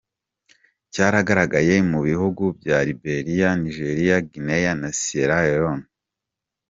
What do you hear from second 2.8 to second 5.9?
Liberia, Nigeria, Guinea na Sierra Leone.